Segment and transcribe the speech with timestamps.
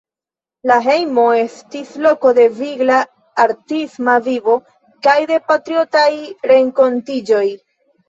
[0.69, 2.97] Lia hejmo estis loko de vigla
[3.45, 4.59] artisma vivo
[5.11, 6.11] kaj de patriotaj
[6.57, 7.49] renkontiĝoj.